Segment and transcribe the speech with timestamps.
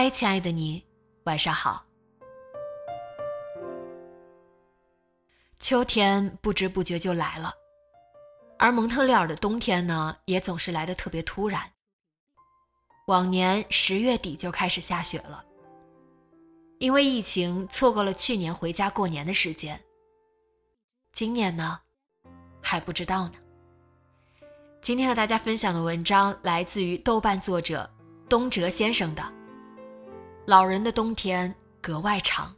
[0.00, 0.86] 嗨，亲爱的你，
[1.24, 1.84] 晚上好。
[5.58, 7.52] 秋天不知不觉就来了，
[8.60, 11.60] 而蒙特利尔的冬天呢，也总是来的特别突然。
[13.08, 15.44] 往年十月底就开始下雪了，
[16.78, 19.82] 因为疫情错过了去年回家过年的时间。
[21.12, 21.80] 今年呢，
[22.62, 23.34] 还不知道呢。
[24.80, 27.90] 今天和大家分享的文章来自于豆瓣作者
[28.28, 29.37] 东哲先生的。
[30.48, 32.56] 老人的冬天格外长。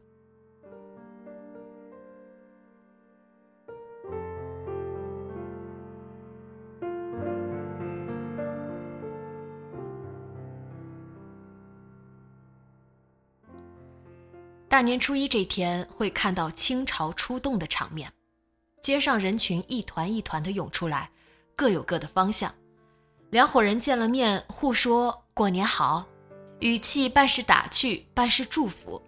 [14.69, 18.13] 大年初一这天，会看到倾巢出动的场面，
[18.81, 21.11] 街上人群一团一团的涌出来，
[21.57, 22.55] 各有各的方向。
[23.31, 26.07] 两伙人见了面，互说过年好。
[26.61, 29.03] 语气半是打趣，半是祝福。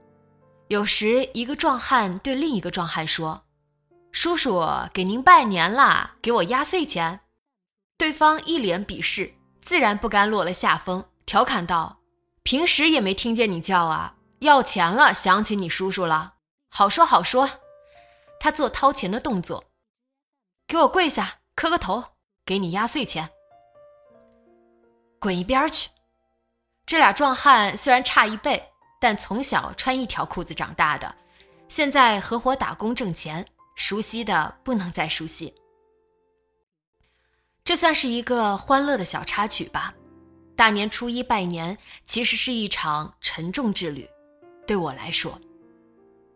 [0.68, 3.44] 有时，一个壮汉对另一个壮汉说
[4.10, 4.62] ：“叔叔，
[4.94, 7.20] 给您拜年啦，给我压岁钱。”
[7.98, 12.00] 对方一脸鄙视，自然不甘落了下风，调侃道
[12.42, 16.34] ：“平时也没听见你叫啊，要钱了，想起你叔叔了。
[16.70, 17.48] 好说好说。”
[18.40, 19.64] 他做掏钱的动作，
[20.66, 22.02] 给我跪下磕个头，
[22.46, 23.30] 给你压岁钱。
[25.20, 25.90] 滚一边去！
[26.92, 28.62] 这俩壮汉虽然差一辈，
[29.00, 31.14] 但从小穿一条裤子长大的，
[31.66, 33.42] 现在合伙打工挣钱，
[33.76, 35.54] 熟悉的不能再熟悉。
[37.64, 39.94] 这算是一个欢乐的小插曲吧。
[40.54, 44.06] 大年初一拜年，其实是一场沉重之旅。
[44.66, 45.41] 对我来说，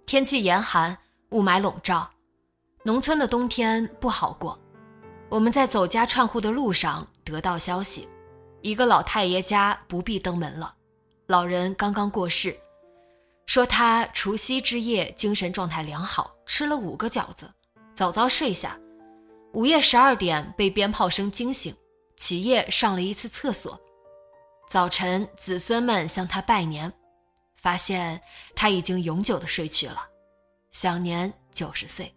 [0.06, 0.96] 天气严寒，
[1.32, 2.08] 雾霾笼罩，
[2.82, 4.58] 农村的冬天不好过。
[5.28, 8.08] 我们在走家串户的路上得到消息。
[8.66, 10.74] 一个老太爷家不必登门了，
[11.26, 12.52] 老人刚刚过世，
[13.46, 17.48] 说他除夕之夜精神状态良好，吃了五个饺子，
[17.94, 18.76] 早早睡下，
[19.52, 21.72] 午夜十二点被鞭炮声惊醒，
[22.16, 23.80] 起夜上了一次厕所，
[24.68, 26.92] 早晨子孙们向他拜年，
[27.62, 28.20] 发现
[28.56, 30.02] 他已经永久的睡去了，
[30.72, 32.12] 享年九十岁。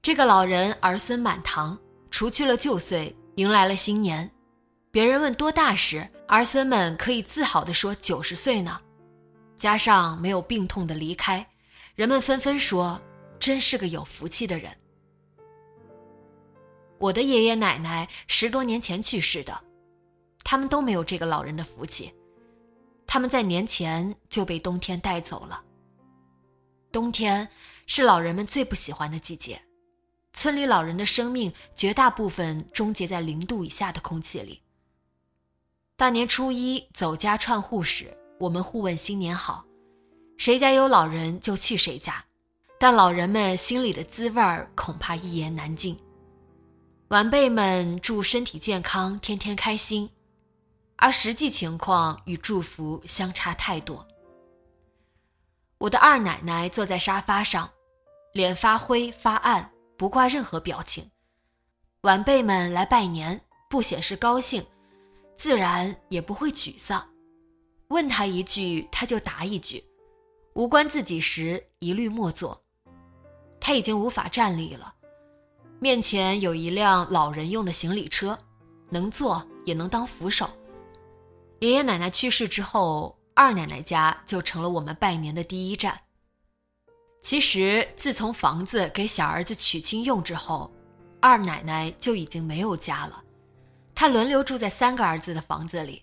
[0.00, 1.78] 这个老人儿孙满堂，
[2.10, 4.26] 除去了旧岁，迎来了新年。
[4.98, 8.80] 别人问多大时，儿孙们可以自豪地说九十岁呢。
[9.56, 11.48] 加上没有病痛的离开，
[11.94, 13.00] 人们纷纷说
[13.38, 14.76] 真是个有福气的人。
[16.98, 19.56] 我的爷爷奶奶十多年前去世的，
[20.42, 22.12] 他们都没有这个老人的福气。
[23.06, 25.62] 他们在年前就被冬天带走了。
[26.90, 27.48] 冬天
[27.86, 29.62] 是老人们最不喜欢的季节，
[30.32, 34.60] 村里老人的生命绝大部分终结在零度以下的空气里。
[35.98, 39.64] 大年初一走家串户时，我们互问新年好，
[40.36, 42.24] 谁家有老人就去谁家，
[42.78, 45.98] 但老人们心里的滋味儿恐怕一言难尽。
[47.08, 50.08] 晚辈们祝身体健康，天天开心，
[50.94, 54.06] 而实际情况与祝福相差太多。
[55.78, 57.68] 我的二奶奶坐在沙发上，
[58.34, 61.10] 脸发灰发暗，不挂任何表情。
[62.02, 64.64] 晚辈们来拜年，不显示高兴。
[65.38, 67.08] 自然也不会沮丧，
[67.90, 69.84] 问他一句他就答一句，
[70.54, 72.60] 无关自己时一律默坐。
[73.60, 74.92] 他已经无法站立了，
[75.78, 78.36] 面前有一辆老人用的行李车，
[78.90, 80.50] 能坐也能当扶手。
[81.60, 85.96] 爷爷奶奶去世之后，二奶奶家就成了我们拜年的第一站。
[87.22, 90.72] 其实自从房子给小儿子娶亲用之后，
[91.20, 93.22] 二奶奶就已经没有家了。
[94.00, 96.00] 他轮流住在三个儿子的房子里，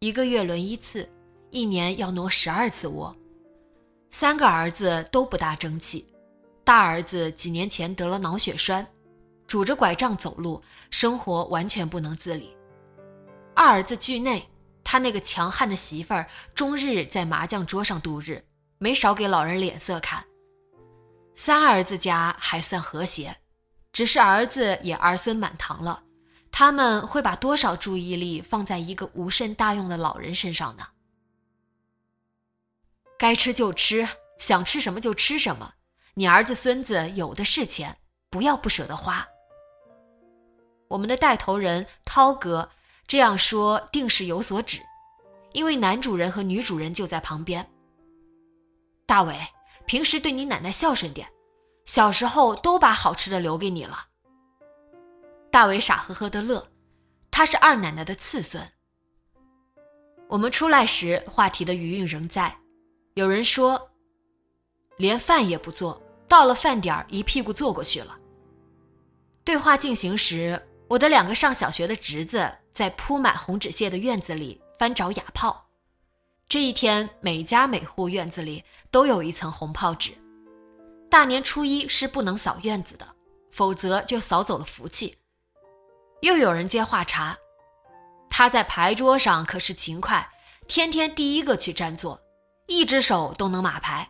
[0.00, 1.08] 一个月轮一次，
[1.52, 3.16] 一年要挪十二次窝。
[4.10, 6.12] 三个儿子都不大争气，
[6.64, 8.84] 大儿子几年前得了脑血栓，
[9.46, 10.60] 拄着拐杖走路，
[10.90, 12.52] 生活完全不能自理。
[13.54, 14.44] 二儿子惧内，
[14.82, 18.44] 他那个强悍的媳妇儿终日在麻将桌上度日，
[18.78, 20.24] 没少给老人脸色看。
[21.36, 23.36] 三儿子家还算和谐，
[23.92, 26.02] 只是儿子也儿孙满堂了，
[26.58, 30.86] 他们会把多少注意力放在一个无甚大用的老人身上呢？
[33.18, 34.08] 该吃就吃，
[34.38, 35.74] 想吃什么就吃什么。
[36.14, 37.98] 你儿子孙子有的是钱，
[38.30, 39.28] 不要不舍得花。
[40.88, 42.70] 我们的带头人涛哥
[43.06, 44.80] 这样说，定是有所指，
[45.52, 47.70] 因为男主人和女主人就在旁边。
[49.04, 49.38] 大伟，
[49.84, 51.30] 平时对你奶奶孝顺点，
[51.84, 54.06] 小时候都把好吃的留给你了。
[55.56, 56.68] 大伟傻呵呵的乐，
[57.30, 58.62] 他是二奶奶的次孙。
[60.28, 62.54] 我们出来时，话题的余韵仍在。
[63.14, 63.90] 有人说，
[64.98, 65.98] 连饭也不做
[66.28, 68.18] 到了饭点儿，一屁股坐过去了。
[69.44, 75.66] 对话进行时，我的两个上小学的侄子在铺满红纸屑的院子里翻找哑炮。
[76.50, 80.12] 这一天，每家每户院子里都有一层红炮纸。
[81.08, 83.08] 大年初一是不能扫院子的，
[83.50, 85.16] 否则就扫走了福气。
[86.20, 87.36] 又有人接话茬，
[88.28, 90.28] 他在牌桌上可是勤快，
[90.66, 92.20] 天天第一个去占座。
[92.68, 94.08] 一只手都能码牌。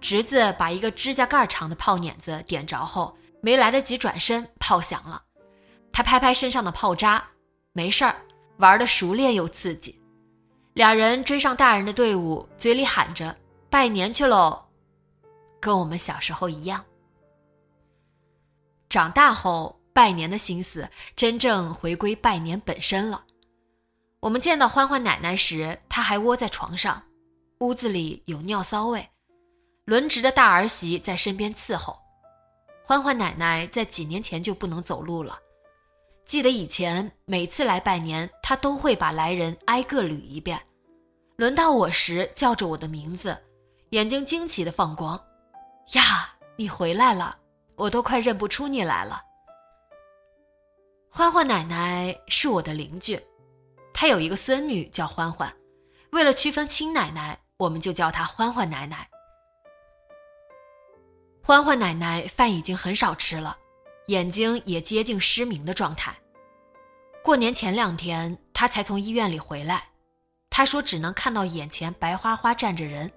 [0.00, 5.20] 侄子把一个指甲盖长的炮碾子点着后，没来得及转身，炮响了。
[5.92, 7.24] 他拍拍身上的炮渣，
[7.72, 8.14] 没事儿，
[8.58, 10.00] 玩的熟练又刺激。
[10.74, 13.36] 俩人追上大人的队伍，嘴里喊着
[13.68, 14.64] “拜年去喽”，
[15.60, 16.84] 跟我们小时候一样。
[18.92, 20.86] 长大后，拜年的心思
[21.16, 23.24] 真正回归拜年本身了。
[24.20, 27.02] 我们见到欢欢奶奶时，她还窝在床上，
[27.60, 29.08] 屋子里有尿骚味。
[29.86, 31.98] 轮值的大儿媳在身边伺候。
[32.84, 35.38] 欢欢奶奶在几年前就不能走路了，
[36.26, 40.60] 记得以前每次来拜年，她都会把来人挨个捋一遍。
[41.36, 43.42] 轮到我时，叫着我的名字，
[43.88, 45.18] 眼睛惊奇的放光。
[45.94, 47.38] 呀，你回来了，
[47.82, 49.20] 我都快认不出你来了。
[51.10, 53.20] 欢欢奶奶是我的邻居。
[53.92, 55.52] 她有一个孙女叫欢欢，
[56.12, 59.08] 为了区分亲奶奶，我们就叫她欢欢奶奶。
[61.42, 63.58] 欢欢奶奶饭已经很少吃了，
[64.06, 66.14] 眼睛也接近失明的状态。
[67.20, 69.82] 过年前两天，她才从医院里回来。
[70.50, 73.10] 她说只能看到眼前白花花站着人，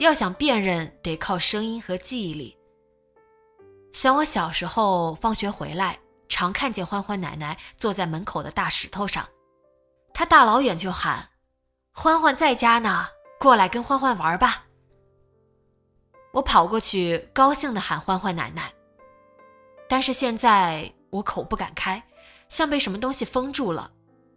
[0.00, 2.56] 要想辨认，得靠声音和记忆力。
[3.92, 5.98] 想我小时候放学回来，
[6.28, 9.28] 常看见欢欢奶奶坐在门口的大石头上。
[10.14, 11.28] 她大老远就喊
[11.92, 13.06] ：“欢欢在家呢，
[13.38, 14.64] 过来跟欢欢玩吧。”
[16.32, 18.72] 我跑过去，高兴的喊欢欢奶奶。
[19.88, 22.00] 但是现在我口不敢开，
[22.48, 23.90] 像被什么东西封住了。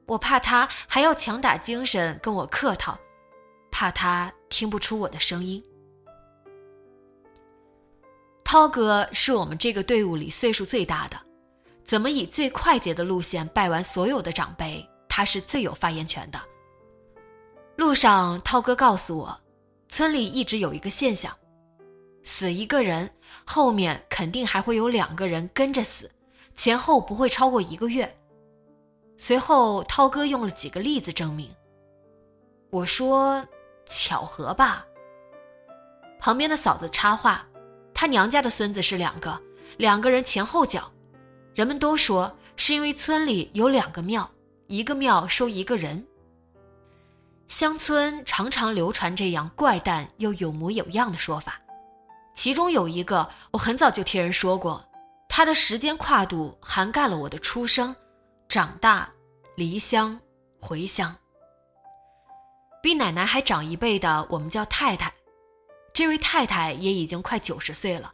[0.08, 2.98] 我怕他还要强打精神跟我客套，
[3.72, 5.64] 怕他听不出我的声音。
[8.54, 11.18] 涛哥是我们这个队伍里岁数最大的，
[11.84, 14.88] 怎么以最快捷的路线拜完所有的长辈？
[15.10, 16.40] 他是最有发言权的。
[17.78, 19.36] 路上，涛哥告诉我，
[19.90, 21.36] 村里一直有一个现象：
[22.24, 23.10] 死一个人，
[23.44, 26.08] 后面肯定还会有两个人跟着死，
[26.54, 28.16] 前后不会超过一个月。
[29.18, 31.50] 随后，涛哥用了几个例子证明。
[32.70, 33.44] 我说
[33.88, 34.86] ：“巧合吧。”
[36.22, 37.44] 旁边的嫂子插话
[37.94, 39.40] ：“他娘家的孙子是两个，
[39.78, 40.92] 两个人前后脚，
[41.54, 44.30] 人们都说是因为村里有两个庙。”
[44.68, 46.04] 一个庙收一个人。
[47.48, 51.62] 乡村常常流传这样怪诞又有模有样的说法，
[52.34, 54.84] 其中有一个我很早就听人说过，
[55.28, 57.96] 它的时间跨度涵盖了我的出生、
[58.48, 59.08] 长大、
[59.56, 60.20] 离乡、
[60.60, 61.16] 回乡。
[62.82, 65.14] 比奶奶还长一辈的，我们叫太太。
[65.94, 68.12] 这位太太也已经快九十岁了，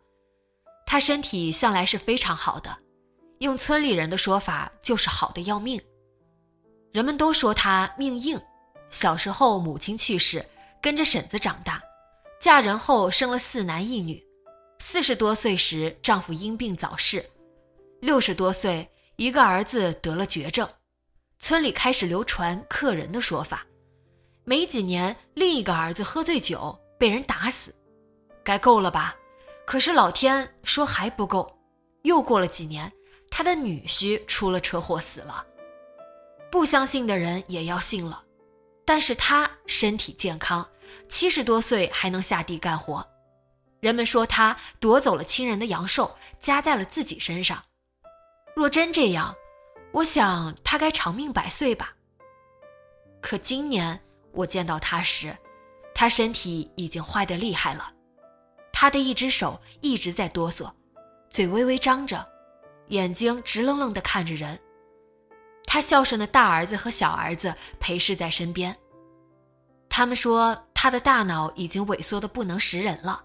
[0.86, 2.78] 她身体向来是非常好的，
[3.38, 5.82] 用村里人的说法就是好的要命。
[6.92, 8.38] 人们都说她命硬，
[8.90, 10.46] 小时候母亲去世，
[10.82, 11.82] 跟着婶子长大，
[12.38, 14.22] 嫁人后生了四男一女，
[14.80, 17.24] 四十多岁时丈夫因病早逝，
[18.02, 20.68] 六十多岁一个儿子得了绝症，
[21.40, 23.66] 村里开始流传克人的说法，
[24.44, 27.74] 没几年另一个儿子喝醉酒被人打死，
[28.44, 29.16] 该够了吧？
[29.66, 31.60] 可是老天说还不够，
[32.02, 32.92] 又过了几年，
[33.32, 35.46] 他的女婿出了车祸死了。
[36.52, 38.24] 不相信的人也要信了，
[38.84, 40.68] 但是他身体健康，
[41.08, 43.08] 七十多岁还能下地干活。
[43.80, 47.64] 人们说他夺走了亲人的阳寿，加在了自己身上。
[48.56, 49.34] 若真这样，
[49.94, 51.94] 我想他该长命百岁吧。
[53.22, 53.98] 可今年
[54.34, 55.38] 我见到他时，
[56.00, 57.92] 他身体已经坏得厉害了，
[58.72, 60.72] 他的一只手一直在哆嗦，
[61.30, 62.26] 嘴微微张着，
[62.88, 64.58] 眼睛直愣愣地看着人。
[65.66, 68.74] 他孝顺的大儿子和小儿子陪侍在身边。
[69.90, 73.22] 他们说他的大脑已经萎缩的不能识人了。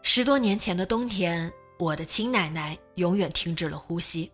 [0.00, 4.32] 十多年前的冬天，我的亲奶奶永远停止了呼吸。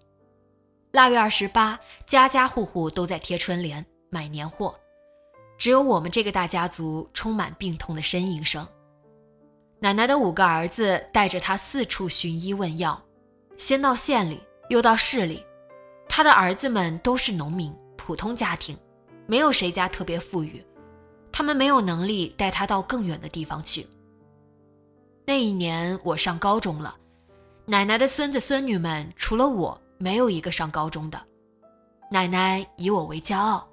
[0.92, 4.78] 腊月二十八，家家户户都在贴春联、买年货，
[5.60, 8.66] 只有我们这个大家族充满病痛的呻吟声。
[9.78, 12.98] 奶奶的五个儿子带着她四处寻医问药，
[13.58, 14.40] 先到县里，
[14.70, 15.44] 又到市里。
[16.08, 18.74] 他的儿子们都是农民，普通家庭，
[19.26, 20.64] 没有谁家特别富裕，
[21.30, 23.86] 他们没有能力带他到更远的地方去。
[25.26, 26.96] 那一年我上高中了，
[27.66, 31.20] 奶奶的孙子孙女们除了我，没有一个上高中的。
[32.10, 33.68] 奶奶以我为骄傲，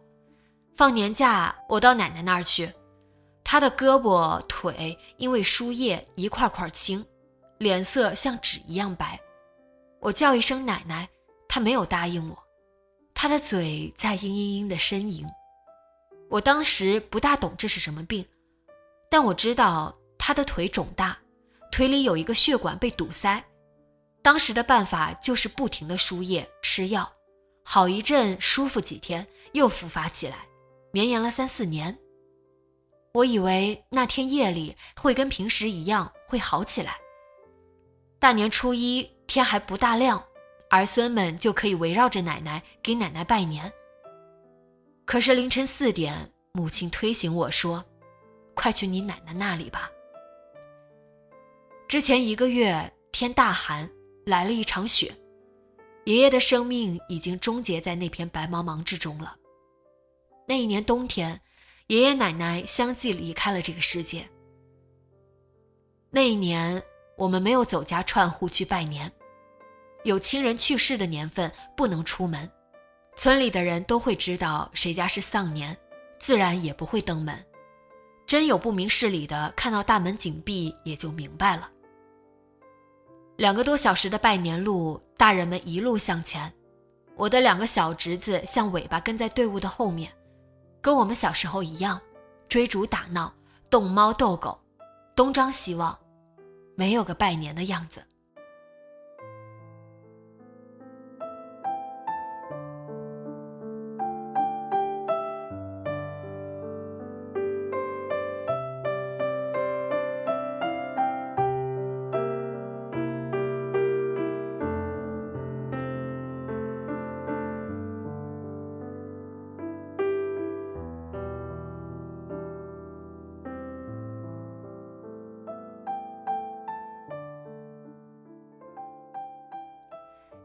[0.78, 2.72] 放年假我到奶奶那儿去，
[3.44, 7.04] 她的胳膊腿因为输液一块块青，
[7.58, 9.20] 脸色像纸一样白。
[10.00, 11.10] 我叫一声奶奶，
[11.50, 12.38] 她没有答应我，
[13.16, 15.26] 她的嘴在嘤嘤嘤的呻吟。
[16.30, 18.24] 我当时不大懂这是什么病，
[19.10, 21.18] 但我知道她的腿肿大。
[21.72, 23.44] 腿里有一个血管被堵塞，
[24.22, 27.12] 当时的办法就是不停的输液吃药，
[27.64, 30.46] 好一阵舒服几天又复发起来，
[30.92, 31.98] 绵延了三四年。
[33.14, 36.96] 我以为那天夜里会跟平时一样会好起来。
[38.20, 40.24] 大年初一天还不大亮，
[40.70, 43.72] 儿孙们就可以围绕着奶奶给奶奶拜年。
[45.06, 47.84] 可是凌晨四点，母亲推醒我说
[48.54, 49.90] ：“快去你奶奶那里吧。”
[51.88, 53.90] 之前一个月天大寒，
[54.26, 55.16] 来了一场雪，
[56.06, 59.36] 爷爷的生命已经终结在那片白茫茫之中了。
[60.50, 61.38] 那一年冬天，
[61.88, 64.26] 爷爷奶奶相继离开了这个世界。
[66.10, 66.82] 那一年，
[67.18, 69.12] 我们没有走家串户去拜年，
[70.06, 72.50] 有亲人去世的年份不能出门，
[73.18, 75.76] 村里的人都会知道谁家是丧年，
[76.18, 77.38] 自然也不会登门。
[78.26, 81.70] 真有不明事理的，看到大门紧闭，也就明白了。
[83.36, 86.50] 两个多小时的拜年路，大人们一路向前，
[87.18, 90.10] 我的两个小侄子像尾巴跟在队伍的后面，
[90.88, 92.00] 跟我们小时候一样，
[92.48, 93.34] 追逐打闹，
[93.70, 94.58] 逗猫逗狗，
[95.18, 96.00] 东张西望，
[96.78, 98.02] 没有个拜年的样子。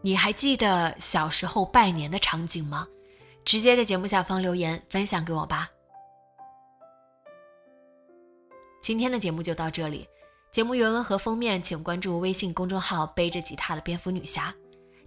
[0.04, 2.86] 你还记得小时候拜年的场景吗？
[3.44, 5.70] 直接在节目下方留言分享给我吧。
[8.80, 10.08] 今天的节目就到这里，
[10.50, 14.52] 节目原文和封面请关注微信公众号“背着吉他的蝙蝠女侠”，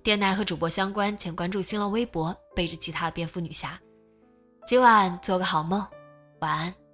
[0.02, 3.78] 电台和主播相关请关注新浪微博“背着吉他的蝙蝠女侠”。
[4.66, 5.86] 今晚做个好梦，
[6.40, 6.85] 晚安。